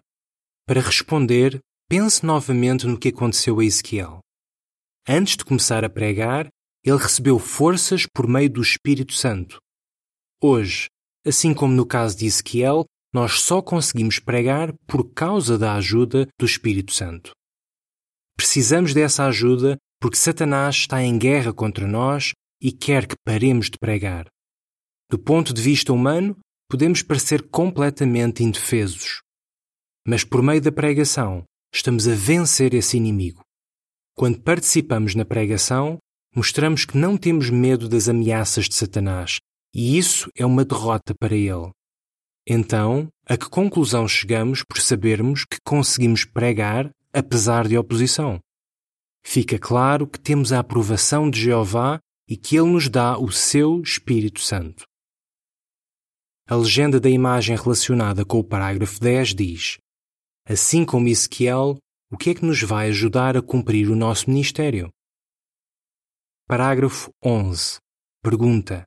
Para 0.66 0.80
responder, 0.80 1.60
pense 1.88 2.24
novamente 2.24 2.86
no 2.86 2.98
que 2.98 3.08
aconteceu 3.08 3.60
a 3.60 3.64
Ezequiel. 3.64 4.20
Antes 5.06 5.36
de 5.36 5.44
começar 5.44 5.84
a 5.84 5.90
pregar, 5.90 6.48
ele 6.88 6.98
recebeu 6.98 7.38
forças 7.38 8.06
por 8.06 8.26
meio 8.26 8.50
do 8.50 8.62
Espírito 8.62 9.12
Santo. 9.12 9.58
Hoje, 10.42 10.88
assim 11.26 11.52
como 11.52 11.74
no 11.74 11.84
caso 11.84 12.16
de 12.16 12.26
Ezequiel, 12.26 12.84
nós 13.12 13.40
só 13.40 13.60
conseguimos 13.60 14.18
pregar 14.18 14.72
por 14.86 15.12
causa 15.12 15.58
da 15.58 15.74
ajuda 15.74 16.28
do 16.38 16.46
Espírito 16.46 16.92
Santo. 16.92 17.32
Precisamos 18.36 18.94
dessa 18.94 19.24
ajuda 19.26 19.76
porque 20.00 20.16
Satanás 20.16 20.76
está 20.76 21.02
em 21.02 21.18
guerra 21.18 21.52
contra 21.52 21.86
nós 21.86 22.32
e 22.62 22.70
quer 22.70 23.06
que 23.06 23.16
paremos 23.24 23.68
de 23.68 23.78
pregar. 23.78 24.26
Do 25.10 25.18
ponto 25.18 25.52
de 25.52 25.60
vista 25.60 25.92
humano, 25.92 26.36
podemos 26.70 27.02
parecer 27.02 27.48
completamente 27.48 28.44
indefesos. 28.44 29.20
Mas 30.06 30.22
por 30.22 30.42
meio 30.42 30.60
da 30.60 30.70
pregação, 30.70 31.44
estamos 31.74 32.06
a 32.06 32.14
vencer 32.14 32.74
esse 32.74 32.96
inimigo. 32.96 33.42
Quando 34.14 34.40
participamos 34.40 35.14
na 35.14 35.24
pregação, 35.24 35.98
mostramos 36.38 36.84
que 36.84 36.96
não 36.96 37.16
temos 37.16 37.50
medo 37.50 37.88
das 37.88 38.08
ameaças 38.08 38.66
de 38.66 38.74
Satanás, 38.74 39.38
e 39.74 39.98
isso 39.98 40.30
é 40.34 40.46
uma 40.46 40.64
derrota 40.64 41.14
para 41.14 41.36
ele. 41.36 41.70
Então, 42.48 43.08
a 43.26 43.36
que 43.36 43.50
conclusão 43.50 44.08
chegamos 44.08 44.62
por 44.64 44.80
sabermos 44.80 45.44
que 45.44 45.58
conseguimos 45.62 46.24
pregar 46.24 46.90
apesar 47.12 47.68
de 47.68 47.76
oposição? 47.76 48.40
fica 49.28 49.58
claro 49.58 50.06
que 50.06 50.18
temos 50.18 50.54
a 50.54 50.60
aprovação 50.60 51.28
de 51.28 51.38
Jeová 51.38 52.00
e 52.26 52.34
que 52.34 52.56
Ele 52.56 52.70
nos 52.70 52.88
dá 52.88 53.18
o 53.18 53.30
seu 53.30 53.82
Espírito 53.82 54.40
Santo. 54.40 54.84
A 56.48 56.56
legenda 56.56 56.98
da 56.98 57.10
imagem 57.10 57.54
relacionada 57.54 58.24
com 58.24 58.38
o 58.38 58.44
parágrafo 58.44 58.98
10 58.98 59.34
diz: 59.34 59.78
Assim 60.48 60.82
como 60.82 61.08
Ezequiel, 61.08 61.76
o 62.10 62.16
que 62.16 62.30
é 62.30 62.34
que 62.34 62.44
nos 62.44 62.62
vai 62.62 62.88
ajudar 62.88 63.36
a 63.36 63.42
cumprir 63.42 63.90
o 63.90 63.96
nosso 63.96 64.30
ministério? 64.30 64.88
Parágrafo 66.48 67.10
11. 67.22 67.76
Pergunta: 68.22 68.82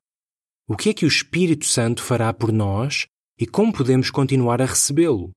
O 0.67 0.75
que 0.75 0.89
é 0.89 0.93
que 0.95 1.05
o 1.05 1.07
Espírito 1.07 1.67
Santo 1.67 2.01
fará 2.01 2.33
por 2.33 2.51
nós 2.51 3.05
e 3.37 3.45
como 3.45 3.71
podemos 3.71 4.09
continuar 4.09 4.63
a 4.63 4.65
recebê-lo? 4.65 5.29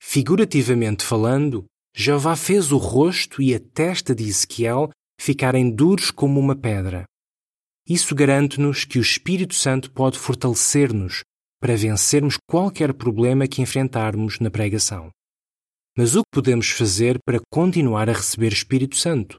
Figurativamente 0.00 1.04
falando, 1.04 1.66
Jeová 1.94 2.34
fez 2.34 2.72
o 2.72 2.78
rosto 2.78 3.42
e 3.42 3.54
a 3.54 3.60
testa 3.60 4.14
de 4.14 4.24
Ezequiel 4.24 4.88
ficarem 5.20 5.70
duros 5.70 6.10
como 6.10 6.40
uma 6.40 6.56
pedra. 6.56 7.04
Isso 7.86 8.14
garante-nos 8.14 8.86
que 8.86 8.98
o 8.98 9.02
Espírito 9.02 9.54
Santo 9.54 9.92
pode 9.92 10.18
fortalecer-nos 10.18 11.22
para 11.60 11.76
vencermos 11.76 12.38
qualquer 12.48 12.94
problema 12.94 13.46
que 13.46 13.60
enfrentarmos 13.60 14.40
na 14.40 14.50
pregação. 14.50 15.10
Mas 15.94 16.14
o 16.14 16.22
que 16.22 16.30
podemos 16.32 16.70
fazer 16.70 17.18
para 17.22 17.38
continuar 17.52 18.08
a 18.08 18.14
receber 18.14 18.50
Espírito 18.50 18.96
Santo? 18.96 19.36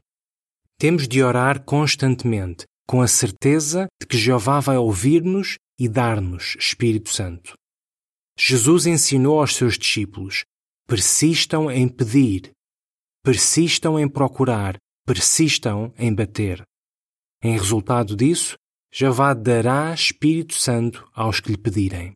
Temos 0.82 1.06
de 1.06 1.22
orar 1.22 1.62
constantemente, 1.62 2.66
com 2.88 3.00
a 3.02 3.06
certeza 3.06 3.86
de 4.00 4.04
que 4.04 4.18
Jeová 4.18 4.58
vai 4.58 4.76
ouvir-nos 4.76 5.56
e 5.78 5.88
dar-nos 5.88 6.56
Espírito 6.58 7.08
Santo. 7.10 7.54
Jesus 8.36 8.84
ensinou 8.86 9.38
aos 9.38 9.54
seus 9.54 9.78
discípulos 9.78 10.42
persistam 10.88 11.70
em 11.70 11.86
pedir, 11.86 12.50
persistam 13.22 13.96
em 13.96 14.08
procurar, 14.08 14.76
persistam 15.06 15.94
em 15.96 16.12
bater. 16.12 16.64
Em 17.40 17.56
resultado 17.56 18.16
disso, 18.16 18.56
Javá 18.92 19.34
dará 19.34 19.94
Espírito 19.94 20.54
Santo 20.54 21.08
aos 21.14 21.38
que 21.38 21.52
lhe 21.52 21.56
pedirem. 21.56 22.12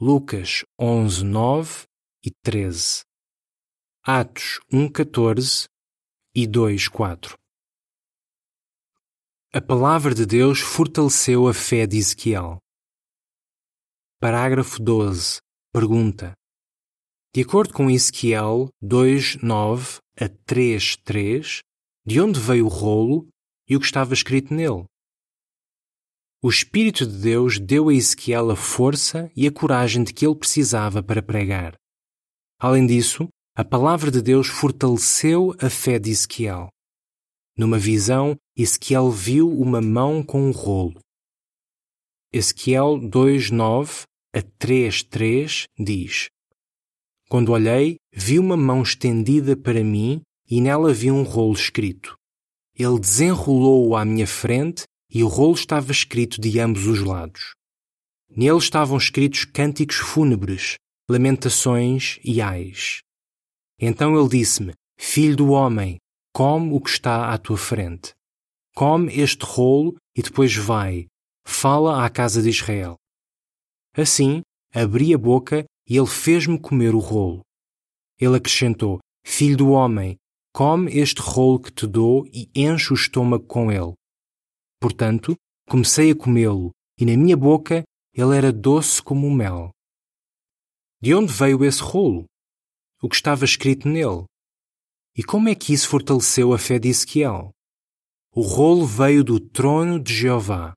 Lucas 0.00 0.62
11, 0.80 1.24
9 1.24 1.82
e 2.24 2.30
13. 2.44 3.02
Atos 4.04 4.60
1, 4.72 4.88
14 4.88 5.64
e 6.32 6.46
2, 6.46 6.86
4. 6.86 7.36
A 9.52 9.60
palavra 9.60 10.14
de 10.14 10.26
Deus 10.26 10.60
fortaleceu 10.60 11.48
a 11.48 11.54
fé 11.54 11.86
de 11.86 11.96
Ezequiel. 11.96 12.58
Parágrafo 14.20 14.82
12. 14.82 15.38
Pergunta: 15.72 16.34
de 17.36 17.42
acordo 17.42 17.74
com 17.74 17.90
Ezequiel 17.90 18.70
2:9 18.82 19.98
a 20.18 20.26
3:3, 20.46 21.60
de 22.06 22.18
onde 22.18 22.40
veio 22.40 22.64
o 22.64 22.68
rolo 22.68 23.28
e 23.68 23.76
o 23.76 23.78
que 23.78 23.84
estava 23.84 24.14
escrito 24.14 24.54
nele? 24.54 24.84
O 26.42 26.48
Espírito 26.48 27.06
de 27.06 27.18
Deus 27.18 27.58
deu 27.58 27.90
a 27.90 27.94
Ezequiel 27.94 28.50
a 28.50 28.56
força 28.56 29.30
e 29.36 29.46
a 29.46 29.52
coragem 29.52 30.02
de 30.02 30.14
que 30.14 30.26
ele 30.26 30.34
precisava 30.34 31.02
para 31.02 31.22
pregar. 31.22 31.74
Além 32.58 32.86
disso, 32.86 33.28
a 33.54 33.62
palavra 33.62 34.10
de 34.10 34.22
Deus 34.22 34.46
fortaleceu 34.46 35.54
a 35.60 35.68
fé 35.68 35.98
de 35.98 36.10
Ezequiel. 36.10 36.68
Numa 37.54 37.78
visão, 37.78 38.34
Ezequiel 38.56 39.10
viu 39.10 39.50
uma 39.50 39.80
mão 39.80 40.22
com 40.22 40.48
um 40.48 40.50
rolo. 40.50 40.98
Ezequiel 42.32 42.98
2:9 42.98 44.04
a 44.34 44.42
3:3 44.42 45.66
diz: 45.78 46.28
quando 47.28 47.50
olhei, 47.50 47.96
vi 48.12 48.38
uma 48.38 48.56
mão 48.56 48.82
estendida 48.82 49.56
para 49.56 49.82
mim 49.82 50.20
e 50.48 50.60
nela 50.60 50.92
vi 50.92 51.10
um 51.10 51.24
rolo 51.24 51.54
escrito. 51.54 52.16
Ele 52.72 53.00
desenrolou-o 53.00 53.96
à 53.96 54.04
minha 54.04 54.28
frente 54.28 54.84
e 55.10 55.24
o 55.24 55.26
rolo 55.26 55.54
estava 55.54 55.90
escrito 55.90 56.40
de 56.40 56.60
ambos 56.60 56.86
os 56.86 57.00
lados. 57.00 57.54
Nele 58.30 58.58
estavam 58.58 58.96
escritos 58.96 59.44
cânticos 59.44 59.96
fúnebres, 59.96 60.76
lamentações 61.10 62.20
e 62.22 62.40
ais. 62.40 63.00
Então 63.80 64.16
ele 64.16 64.28
disse-me: 64.28 64.72
Filho 64.96 65.36
do 65.36 65.50
homem, 65.50 65.96
come 66.32 66.72
o 66.72 66.80
que 66.80 66.90
está 66.90 67.32
à 67.32 67.38
tua 67.38 67.56
frente. 67.56 68.14
Come 68.78 69.10
este 69.10 69.42
rolo 69.42 69.96
e 70.14 70.20
depois 70.20 70.54
vai, 70.54 71.06
fala 71.46 72.04
à 72.04 72.10
casa 72.10 72.42
de 72.42 72.50
Israel. 72.50 72.94
Assim, 73.96 74.42
abri 74.70 75.14
a 75.14 75.18
boca 75.18 75.64
e 75.88 75.96
ele 75.96 76.06
fez-me 76.06 76.60
comer 76.60 76.94
o 76.94 76.98
rolo. 76.98 77.40
Ele 78.20 78.36
acrescentou: 78.36 78.98
Filho 79.24 79.56
do 79.56 79.70
homem, 79.70 80.18
come 80.52 80.92
este 80.92 81.22
rolo 81.22 81.58
que 81.58 81.72
te 81.72 81.86
dou 81.86 82.26
e 82.26 82.50
enche 82.54 82.92
o 82.92 82.94
estômago 82.94 83.46
com 83.46 83.72
ele. 83.72 83.94
Portanto, 84.78 85.34
comecei 85.66 86.10
a 86.10 86.14
comê-lo, 86.14 86.70
e 87.00 87.06
na 87.06 87.16
minha 87.16 87.36
boca 87.36 87.82
ele 88.12 88.36
era 88.36 88.52
doce 88.52 89.02
como 89.02 89.26
o 89.26 89.34
mel. 89.34 89.70
De 91.00 91.14
onde 91.14 91.32
veio 91.32 91.64
esse 91.64 91.80
rolo? 91.80 92.26
O 93.00 93.08
que 93.08 93.16
estava 93.16 93.46
escrito 93.46 93.88
nele? 93.88 94.26
E 95.16 95.24
como 95.24 95.48
é 95.48 95.54
que 95.54 95.72
isso 95.72 95.88
fortaleceu 95.88 96.52
a 96.52 96.58
fé 96.58 96.78
de 96.78 96.90
Ezequiel? 96.90 97.55
O 98.38 98.42
rolo 98.42 98.84
veio 98.84 99.24
do 99.24 99.40
trono 99.40 99.98
de 99.98 100.12
Jeová. 100.12 100.74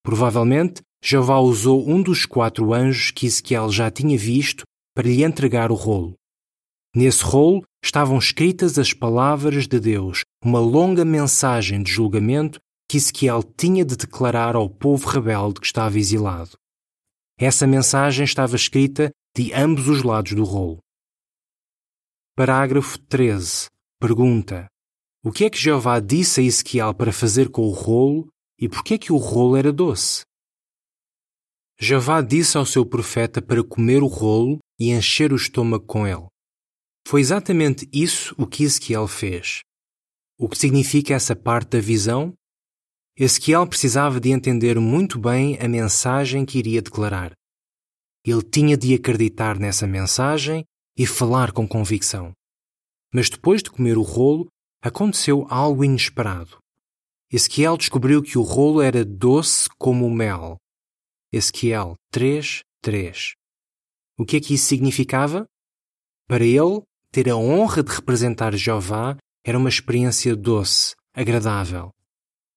Provavelmente, 0.00 0.80
Jeová 1.02 1.40
usou 1.40 1.84
um 1.90 2.00
dos 2.00 2.24
quatro 2.24 2.72
anjos 2.72 3.10
que 3.10 3.26
Ezequiel 3.26 3.68
já 3.68 3.90
tinha 3.90 4.16
visto 4.16 4.62
para 4.94 5.08
lhe 5.08 5.24
entregar 5.24 5.72
o 5.72 5.74
rolo. 5.74 6.14
Nesse 6.94 7.24
rolo 7.24 7.64
estavam 7.84 8.16
escritas 8.16 8.78
as 8.78 8.92
palavras 8.92 9.66
de 9.66 9.80
Deus, 9.80 10.22
uma 10.40 10.60
longa 10.60 11.04
mensagem 11.04 11.82
de 11.82 11.90
julgamento 11.90 12.60
que 12.88 12.96
Ezequiel 12.96 13.42
tinha 13.42 13.84
de 13.84 13.96
declarar 13.96 14.54
ao 14.54 14.70
povo 14.70 15.08
rebelde 15.08 15.58
que 15.58 15.66
estava 15.66 15.98
exilado. 15.98 16.56
Essa 17.36 17.66
mensagem 17.66 18.24
estava 18.24 18.54
escrita 18.54 19.10
de 19.36 19.52
ambos 19.52 19.88
os 19.88 20.04
lados 20.04 20.32
do 20.32 20.44
rolo. 20.44 20.78
Parágrafo 22.36 23.00
13. 23.00 23.66
Pergunta: 24.00 24.68
o 25.28 25.30
que 25.30 25.44
é 25.44 25.50
que 25.50 25.58
Jeová 25.58 26.00
disse 26.00 26.40
a 26.40 26.42
Ezequiel 26.42 26.94
para 26.94 27.12
fazer 27.12 27.50
com 27.50 27.60
o 27.60 27.70
rolo 27.70 28.28
e 28.58 28.66
por 28.66 28.82
que 28.82 28.94
é 28.94 28.98
que 28.98 29.12
o 29.12 29.18
rolo 29.18 29.58
era 29.58 29.70
doce? 29.70 30.22
Jeová 31.78 32.22
disse 32.22 32.56
ao 32.56 32.64
seu 32.64 32.86
profeta 32.86 33.42
para 33.42 33.62
comer 33.62 34.02
o 34.02 34.06
rolo 34.06 34.56
e 34.80 34.90
encher 34.90 35.30
o 35.30 35.36
estômago 35.36 35.84
com 35.84 36.06
ele. 36.06 36.26
Foi 37.06 37.20
exatamente 37.20 37.86
isso 37.92 38.34
o 38.38 38.46
que 38.46 38.64
Ezequiel 38.64 39.06
fez. 39.06 39.60
O 40.38 40.48
que 40.48 40.56
significa 40.56 41.12
essa 41.12 41.36
parte 41.36 41.72
da 41.72 41.80
visão? 41.80 42.32
Ezequiel 43.14 43.66
precisava 43.66 44.18
de 44.18 44.30
entender 44.30 44.80
muito 44.80 45.18
bem 45.18 45.58
a 45.60 45.68
mensagem 45.68 46.46
que 46.46 46.58
iria 46.58 46.80
declarar. 46.80 47.32
Ele 48.24 48.42
tinha 48.42 48.78
de 48.78 48.94
acreditar 48.94 49.58
nessa 49.58 49.86
mensagem 49.86 50.64
e 50.96 51.06
falar 51.06 51.52
com 51.52 51.68
convicção. 51.68 52.32
Mas 53.12 53.28
depois 53.28 53.62
de 53.62 53.70
comer 53.70 53.98
o 53.98 54.02
rolo, 54.02 54.48
aconteceu 54.82 55.46
algo 55.50 55.84
inesperado. 55.84 56.58
Ezequiel 57.30 57.76
descobriu 57.76 58.22
que 58.22 58.38
o 58.38 58.42
rolo 58.42 58.80
era 58.80 59.04
doce 59.04 59.68
como 59.78 60.06
o 60.06 60.10
mel. 60.10 60.56
Ezequiel 61.32 61.94
3, 62.10 62.62
3. 62.80 63.34
O 64.18 64.24
que 64.24 64.36
é 64.36 64.40
que 64.40 64.54
isso 64.54 64.66
significava? 64.66 65.46
Para 66.26 66.44
ele, 66.44 66.82
ter 67.12 67.28
a 67.28 67.36
honra 67.36 67.82
de 67.82 67.92
representar 67.92 68.54
Jeová 68.54 69.16
era 69.44 69.58
uma 69.58 69.68
experiência 69.68 70.34
doce, 70.34 70.94
agradável. 71.14 71.90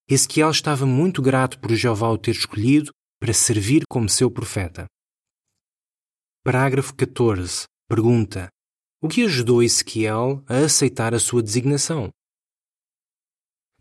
Ezequiel 0.08 0.50
estava 0.50 0.86
muito 0.86 1.22
grato 1.22 1.58
por 1.58 1.74
Jeová 1.74 2.10
o 2.10 2.18
ter 2.18 2.32
escolhido 2.32 2.90
para 3.20 3.32
servir 3.32 3.82
como 3.88 4.08
seu 4.08 4.30
profeta. 4.30 4.86
Parágrafo 6.44 6.94
14. 6.94 7.64
Pergunta: 7.88 8.48
o 9.02 9.08
que 9.08 9.24
ajudou 9.24 9.62
Ezequiel 9.62 10.44
a 10.46 10.58
aceitar 10.58 11.12
a 11.12 11.18
sua 11.18 11.42
designação. 11.42 12.08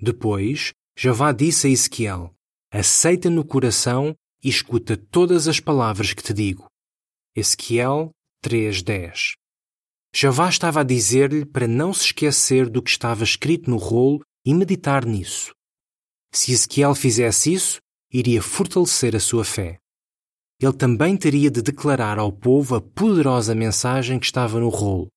Depois, 0.02 0.74
Jeová 0.98 1.32
disse 1.32 1.68
a 1.68 1.70
Ezequiel: 1.70 2.34
Aceita 2.72 3.30
no 3.30 3.46
coração 3.46 4.16
e 4.44 4.50
escuta 4.50 4.98
todas 4.98 5.48
as 5.48 5.60
palavras 5.60 6.14
que 6.14 6.24
te 6.24 6.34
digo. 6.34 6.66
Ezequiel 7.36 8.10
3:10. 8.44 9.34
Jeová 10.14 10.50
estava 10.50 10.82
a 10.82 10.84
dizer-lhe 10.84 11.46
para 11.46 11.68
não 11.68 11.94
se 11.94 12.06
esquecer 12.06 12.68
do 12.70 12.82
que 12.82 12.90
estava 12.90 13.24
escrito 13.24 13.70
no 13.70 13.78
rolo 13.78 14.22
e 14.46 14.54
meditar 14.54 15.06
nisso. 15.06 15.54
Se 16.34 16.52
Ezequiel 16.52 16.96
fizesse 16.96 17.54
isso, 17.54 17.80
iria 18.12 18.42
fortalecer 18.42 19.16
a 19.16 19.20
sua 19.20 19.46
fé. 19.46 19.78
Ele 20.60 20.74
também 20.74 21.16
teria 21.16 21.50
de 21.50 21.62
declarar 21.62 22.20
ao 22.20 22.32
povo 22.32 22.76
a 22.76 22.82
poderosa 22.82 23.56
mensagem 23.56 24.20
que 24.20 24.26
estava 24.26 24.60
no 24.60 24.70
rolo. 24.70 25.08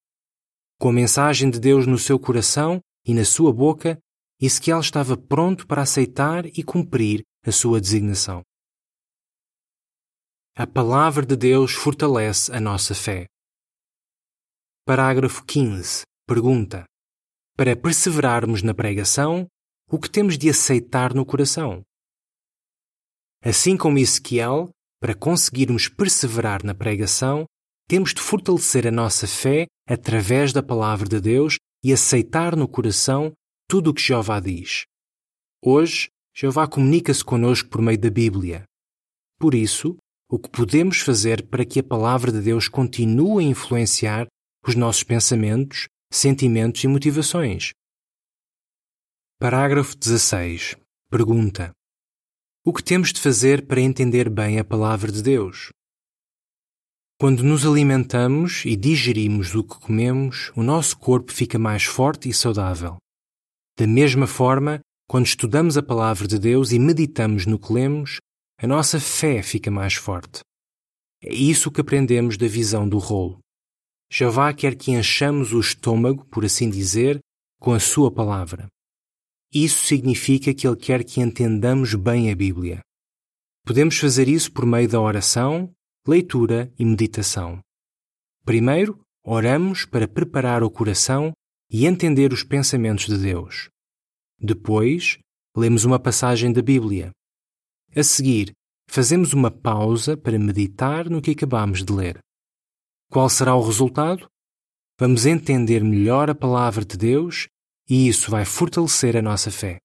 Com 0.78 0.90
a 0.90 0.92
mensagem 0.92 1.50
de 1.50 1.58
Deus 1.58 1.86
no 1.86 1.98
seu 1.98 2.18
coração 2.18 2.80
e 3.04 3.14
na 3.14 3.24
sua 3.24 3.52
boca, 3.52 3.98
Ezequiel 4.40 4.80
estava 4.80 5.16
pronto 5.16 5.66
para 5.66 5.82
aceitar 5.82 6.46
e 6.46 6.62
cumprir 6.62 7.22
a 7.46 7.52
sua 7.52 7.80
designação. 7.80 8.42
A 10.56 10.66
palavra 10.66 11.24
de 11.24 11.36
Deus 11.36 11.72
fortalece 11.72 12.52
a 12.52 12.60
nossa 12.60 12.94
fé. 12.94 13.26
Parágrafo 14.86 15.44
15. 15.44 16.02
Pergunta: 16.26 16.84
Para 17.56 17.76
perseverarmos 17.76 18.62
na 18.62 18.74
pregação, 18.74 19.46
o 19.90 19.98
que 19.98 20.10
temos 20.10 20.36
de 20.36 20.48
aceitar 20.48 21.14
no 21.14 21.24
coração? 21.24 21.82
Assim 23.42 23.76
como 23.76 23.98
Ezequiel, 23.98 24.70
para 25.00 25.14
conseguirmos 25.14 25.88
perseverar 25.88 26.64
na 26.64 26.74
pregação, 26.74 27.44
temos 27.86 28.14
de 28.14 28.20
fortalecer 28.20 28.86
a 28.86 28.90
nossa 28.90 29.26
fé 29.26 29.66
através 29.86 30.52
da 30.52 30.62
palavra 30.62 31.06
de 31.08 31.20
Deus 31.20 31.58
e 31.82 31.92
aceitar 31.92 32.56
no 32.56 32.66
coração 32.66 33.32
tudo 33.74 33.90
o 33.90 33.94
que 33.94 34.00
Jeová 34.00 34.38
diz. 34.38 34.84
Hoje, 35.60 36.08
Jeová 36.32 36.68
comunica-se 36.68 37.24
conosco 37.24 37.68
por 37.68 37.82
meio 37.82 37.98
da 37.98 38.08
Bíblia. 38.08 38.62
Por 39.36 39.52
isso, 39.52 39.96
o 40.30 40.38
que 40.38 40.48
podemos 40.48 41.00
fazer 41.00 41.48
para 41.48 41.64
que 41.64 41.80
a 41.80 41.82
palavra 41.82 42.30
de 42.30 42.40
Deus 42.40 42.68
continue 42.68 43.44
a 43.44 43.48
influenciar 43.48 44.28
os 44.64 44.76
nossos 44.76 45.02
pensamentos, 45.02 45.88
sentimentos 46.08 46.84
e 46.84 46.86
motivações? 46.86 47.72
Parágrafo 49.40 49.96
16. 49.96 50.76
Pergunta: 51.10 51.72
o 52.64 52.72
que 52.72 52.84
temos 52.84 53.12
de 53.12 53.20
fazer 53.20 53.66
para 53.66 53.80
entender 53.80 54.30
bem 54.30 54.60
a 54.60 54.64
palavra 54.64 55.10
de 55.10 55.20
Deus? 55.20 55.72
Quando 57.18 57.42
nos 57.42 57.66
alimentamos 57.66 58.64
e 58.66 58.76
digerimos 58.76 59.52
o 59.56 59.64
que 59.64 59.80
comemos, 59.80 60.52
o 60.54 60.62
nosso 60.62 60.96
corpo 60.96 61.32
fica 61.32 61.58
mais 61.58 61.82
forte 61.82 62.28
e 62.28 62.32
saudável. 62.32 62.98
Da 63.76 63.86
mesma 63.86 64.26
forma, 64.26 64.80
quando 65.08 65.26
estudamos 65.26 65.76
a 65.76 65.82
palavra 65.82 66.28
de 66.28 66.38
Deus 66.38 66.70
e 66.70 66.78
meditamos 66.78 67.44
no 67.44 67.58
que 67.58 67.72
lemos, 67.72 68.20
a 68.58 68.66
nossa 68.66 69.00
fé 69.00 69.42
fica 69.42 69.70
mais 69.70 69.94
forte. 69.94 70.40
É 71.22 71.34
isso 71.34 71.70
que 71.70 71.80
aprendemos 71.80 72.36
da 72.36 72.46
visão 72.46 72.88
do 72.88 72.98
rolo. 72.98 73.40
Jeová 74.10 74.52
quer 74.54 74.76
que 74.76 74.92
enchamos 74.92 75.52
o 75.52 75.58
estômago, 75.58 76.24
por 76.26 76.44
assim 76.44 76.70
dizer, 76.70 77.18
com 77.58 77.72
a 77.72 77.80
sua 77.80 78.12
palavra. 78.12 78.68
Isso 79.52 79.84
significa 79.86 80.54
que 80.54 80.66
Ele 80.66 80.76
quer 80.76 81.02
que 81.02 81.20
entendamos 81.20 81.94
bem 81.94 82.30
a 82.30 82.36
Bíblia. 82.36 82.80
Podemos 83.64 83.98
fazer 83.98 84.28
isso 84.28 84.52
por 84.52 84.66
meio 84.66 84.88
da 84.88 85.00
oração, 85.00 85.72
leitura 86.06 86.72
e 86.78 86.84
meditação. 86.84 87.60
Primeiro, 88.44 89.00
oramos 89.24 89.84
para 89.84 90.06
preparar 90.06 90.62
o 90.62 90.70
coração 90.70 91.32
e 91.76 91.86
entender 91.86 92.32
os 92.32 92.44
pensamentos 92.44 93.06
de 93.06 93.18
Deus. 93.18 93.68
Depois, 94.38 95.18
lemos 95.56 95.84
uma 95.84 95.98
passagem 95.98 96.52
da 96.52 96.62
Bíblia. 96.62 97.10
A 97.96 98.02
seguir, 98.04 98.52
fazemos 98.88 99.32
uma 99.32 99.50
pausa 99.50 100.16
para 100.16 100.38
meditar 100.38 101.10
no 101.10 101.20
que 101.20 101.32
acabamos 101.32 101.82
de 101.82 101.92
ler. 101.92 102.20
Qual 103.10 103.28
será 103.28 103.56
o 103.56 103.60
resultado? 103.60 104.28
Vamos 105.00 105.26
entender 105.26 105.82
melhor 105.82 106.30
a 106.30 106.34
palavra 106.34 106.84
de 106.84 106.96
Deus 106.96 107.48
e 107.90 108.06
isso 108.06 108.30
vai 108.30 108.44
fortalecer 108.44 109.16
a 109.16 109.22
nossa 109.22 109.50
fé. 109.50 109.78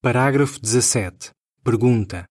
Parágrafo 0.00 0.58
17. 0.62 1.30
Pergunta: 1.62 2.24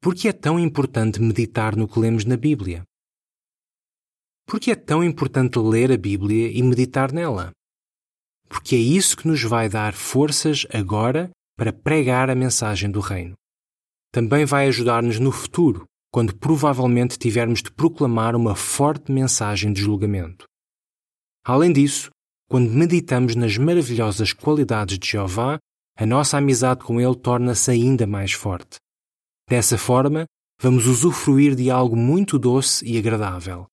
Por 0.00 0.14
que 0.14 0.28
é 0.28 0.32
tão 0.32 0.58
importante 0.58 1.20
meditar 1.20 1.76
no 1.76 1.86
que 1.86 1.98
lemos 1.98 2.24
na 2.24 2.38
Bíblia? 2.38 2.84
Por 4.46 4.60
que 4.60 4.70
é 4.70 4.74
tão 4.74 5.02
importante 5.02 5.58
ler 5.58 5.90
a 5.90 5.96
Bíblia 5.96 6.50
e 6.52 6.62
meditar 6.62 7.12
nela? 7.12 7.50
Porque 8.48 8.76
é 8.76 8.78
isso 8.78 9.16
que 9.16 9.26
nos 9.26 9.42
vai 9.42 9.68
dar 9.68 9.94
forças 9.94 10.66
agora 10.72 11.30
para 11.56 11.72
pregar 11.72 12.28
a 12.28 12.34
mensagem 12.34 12.90
do 12.90 13.00
Reino. 13.00 13.34
Também 14.12 14.44
vai 14.44 14.68
ajudar-nos 14.68 15.18
no 15.18 15.32
futuro, 15.32 15.84
quando 16.12 16.36
provavelmente 16.36 17.18
tivermos 17.18 17.62
de 17.62 17.72
proclamar 17.72 18.36
uma 18.36 18.54
forte 18.54 19.10
mensagem 19.10 19.72
de 19.72 19.80
julgamento. 19.80 20.44
Além 21.44 21.72
disso, 21.72 22.10
quando 22.48 22.70
meditamos 22.70 23.34
nas 23.34 23.58
maravilhosas 23.58 24.32
qualidades 24.32 24.98
de 24.98 25.10
Jeová, 25.10 25.58
a 25.96 26.06
nossa 26.06 26.38
amizade 26.38 26.84
com 26.84 27.00
Ele 27.00 27.16
torna-se 27.16 27.70
ainda 27.70 28.06
mais 28.06 28.32
forte. 28.32 28.76
Dessa 29.48 29.76
forma, 29.76 30.26
vamos 30.60 30.86
usufruir 30.86 31.54
de 31.54 31.70
algo 31.70 31.96
muito 31.96 32.38
doce 32.38 32.84
e 32.86 32.96
agradável: 32.98 33.66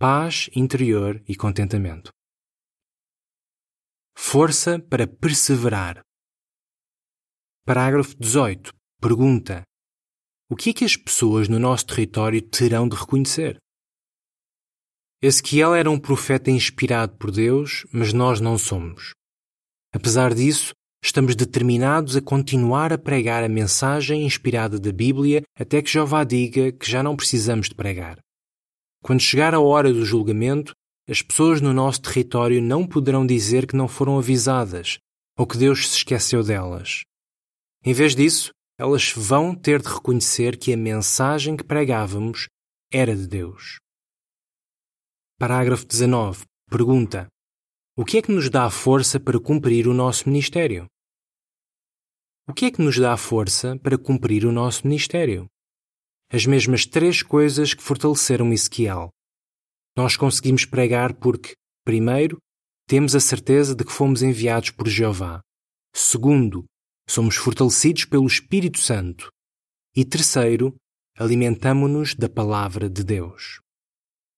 paz 0.00 0.48
interior 0.54 1.20
e 1.26 1.34
contentamento. 1.34 2.12
Força 4.16 4.78
para 4.78 5.08
perseverar. 5.08 6.02
Parágrafo 7.66 8.16
18. 8.16 8.72
Pergunta: 9.00 9.64
O 10.48 10.54
que 10.54 10.70
é 10.70 10.72
que 10.72 10.84
as 10.84 10.96
pessoas 10.96 11.48
no 11.48 11.58
nosso 11.58 11.86
território 11.86 12.40
terão 12.40 12.88
de 12.88 12.94
reconhecer? 12.94 13.58
Ezequiel 15.20 15.74
era 15.74 15.90
um 15.90 15.98
profeta 15.98 16.48
inspirado 16.48 17.16
por 17.16 17.32
Deus, 17.32 17.84
mas 17.92 18.12
nós 18.12 18.40
não 18.40 18.56
somos. 18.56 19.14
Apesar 19.92 20.32
disso, 20.32 20.74
estamos 21.02 21.34
determinados 21.34 22.14
a 22.14 22.22
continuar 22.22 22.92
a 22.92 22.98
pregar 22.98 23.42
a 23.42 23.48
mensagem 23.48 24.24
inspirada 24.24 24.78
da 24.78 24.92
Bíblia 24.92 25.42
até 25.58 25.82
que 25.82 25.90
Jeová 25.90 26.22
diga 26.22 26.70
que 26.70 26.88
já 26.88 27.02
não 27.02 27.16
precisamos 27.16 27.68
de 27.68 27.74
pregar. 27.74 28.20
Quando 29.02 29.20
chegar 29.20 29.54
a 29.54 29.60
hora 29.60 29.92
do 29.92 30.04
julgamento, 30.04 30.74
as 31.08 31.22
pessoas 31.22 31.60
no 31.60 31.72
nosso 31.72 32.02
território 32.02 32.60
não 32.60 32.86
poderão 32.86 33.26
dizer 33.26 33.66
que 33.66 33.76
não 33.76 33.88
foram 33.88 34.18
avisadas 34.18 34.98
ou 35.38 35.46
que 35.46 35.56
Deus 35.56 35.88
se 35.88 35.96
esqueceu 35.98 36.42
delas. 36.42 37.02
Em 37.84 37.92
vez 37.92 38.14
disso, 38.14 38.50
elas 38.78 39.12
vão 39.12 39.54
ter 39.54 39.80
de 39.80 39.88
reconhecer 39.88 40.58
que 40.58 40.72
a 40.72 40.76
mensagem 40.76 41.56
que 41.56 41.64
pregávamos 41.64 42.48
era 42.92 43.14
de 43.14 43.26
Deus. 43.26 43.78
Parágrafo 45.38 45.86
19. 45.86 46.44
Pergunta: 46.68 47.28
O 47.96 48.04
que 48.04 48.18
é 48.18 48.22
que 48.22 48.32
nos 48.32 48.50
dá 48.50 48.68
força 48.68 49.18
para 49.18 49.40
cumprir 49.40 49.86
o 49.88 49.94
nosso 49.94 50.28
ministério? 50.28 50.86
O 52.46 52.52
que 52.52 52.66
é 52.66 52.70
que 52.70 52.82
nos 52.82 52.98
dá 52.98 53.16
força 53.16 53.78
para 53.78 53.96
cumprir 53.96 54.44
o 54.44 54.52
nosso 54.52 54.86
ministério? 54.86 55.46
As 56.30 56.44
mesmas 56.44 56.84
três 56.84 57.22
coisas 57.22 57.72
que 57.72 57.82
fortaleceram 57.82 58.52
Ezequiel. 58.52 59.08
Nós 59.96 60.16
conseguimos 60.16 60.64
pregar 60.64 61.14
porque, 61.14 61.54
primeiro, 61.84 62.38
temos 62.86 63.14
a 63.14 63.20
certeza 63.20 63.74
de 63.74 63.84
que 63.84 63.92
fomos 63.92 64.22
enviados 64.22 64.70
por 64.70 64.88
Jeová. 64.88 65.40
Segundo, 65.94 66.64
somos 67.08 67.36
fortalecidos 67.36 68.04
pelo 68.04 68.26
Espírito 68.26 68.78
Santo. 68.78 69.30
E 69.96 70.04
terceiro, 70.04 70.76
alimentamo-nos 71.16 72.14
da 72.14 72.28
palavra 72.28 72.88
de 72.88 73.02
Deus. 73.02 73.60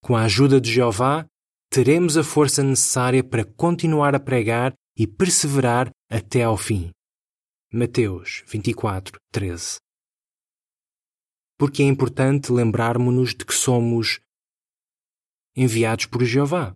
Com 0.02 0.16
a 0.16 0.22
ajuda 0.22 0.60
de 0.60 0.72
Jeová, 0.72 1.26
teremos 1.70 2.16
a 2.16 2.24
força 2.24 2.62
necessária 2.62 3.22
para 3.22 3.44
continuar 3.44 4.14
a 4.14 4.20
pregar 4.20 4.72
e 4.96 5.06
perseverar 5.06 5.90
até 6.10 6.44
ao 6.44 6.56
fim. 6.56 6.90
Mateus 7.72 8.42
24, 8.48 9.18
13. 9.32 9.78
Porque 11.60 11.82
é 11.82 11.84
importante 11.84 12.50
lembrarmos-nos 12.50 13.34
de 13.34 13.44
que 13.44 13.52
somos 13.52 14.18
enviados 15.54 16.06
por 16.06 16.24
Jeová, 16.24 16.74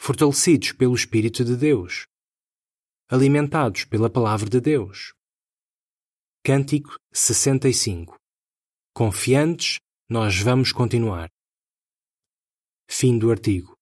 fortalecidos 0.00 0.72
pelo 0.72 0.94
Espírito 0.94 1.44
de 1.44 1.54
Deus, 1.54 2.06
alimentados 3.06 3.84
pela 3.84 4.08
Palavra 4.08 4.48
de 4.48 4.62
Deus. 4.62 5.12
Cântico 6.42 6.96
65 7.12 8.16
Confiantes, 8.94 9.76
nós 10.08 10.40
vamos 10.40 10.72
continuar. 10.72 11.28
Fim 12.88 13.18
do 13.18 13.30
artigo. 13.30 13.75